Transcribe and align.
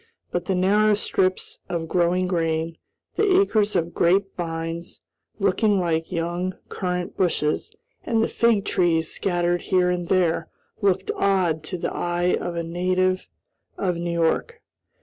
But 0.31 0.45
the 0.45 0.55
narrow 0.55 0.95
strips 0.95 1.59
of 1.69 1.87
growing 1.87 2.25
grain, 2.27 2.79
the 3.17 3.39
acres 3.39 3.75
of 3.75 3.93
grape 3.93 4.35
vines, 4.35 4.99
looking 5.37 5.79
like 5.79 6.11
young 6.11 6.57
currant 6.69 7.15
bushes, 7.17 7.75
and 8.03 8.23
the 8.23 8.27
fig 8.27 8.65
trees 8.65 9.11
scattered 9.11 9.61
here 9.61 9.91
and 9.91 10.07
there, 10.07 10.49
looked 10.81 11.11
odd 11.15 11.61
to 11.65 11.77
the 11.77 11.93
eye 11.93 12.33
of 12.35 12.55
a 12.55 12.63
native 12.63 13.27
of 13.77 13.95
New 13.95 14.09
York. 14.09 14.63